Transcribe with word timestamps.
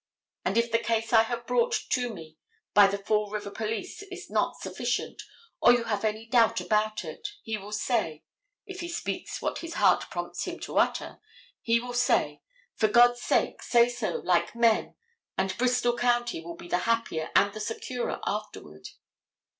And 0.43 0.57
if 0.57 0.71
the 0.71 0.79
case 0.79 1.13
I 1.13 1.21
have 1.21 1.45
brought 1.45 1.75
to 1.91 2.09
me 2.11 2.39
by 2.73 2.87
the 2.87 2.97
Fall 2.97 3.29
River 3.29 3.51
police 3.51 4.01
is 4.01 4.31
not 4.31 4.55
sufficient, 4.59 5.21
or 5.61 5.73
you 5.73 5.83
have 5.83 6.03
any 6.03 6.25
doubt 6.25 6.59
about 6.59 7.05
it, 7.05 7.27
he 7.43 7.55
will 7.55 7.71
say, 7.71 8.23
if 8.65 8.79
he 8.79 8.89
speaks 8.89 9.43
what 9.43 9.59
his 9.59 9.75
heart 9.75 10.09
prompts 10.09 10.45
him 10.45 10.59
to 10.61 10.79
utter, 10.79 11.19
he 11.61 11.79
will 11.79 11.93
say, 11.93 12.41
"For 12.73 12.87
God's 12.87 13.21
sake, 13.21 13.61
say 13.61 13.89
so, 13.89 14.13
like 14.25 14.55
men, 14.55 14.95
and 15.37 15.55
Bristol 15.55 15.95
county 15.95 16.41
will 16.43 16.55
be 16.57 16.67
the 16.67 16.79
happier 16.89 17.29
and 17.35 17.53
the 17.53 17.59
securer 17.59 18.19
afterward." 18.25 18.87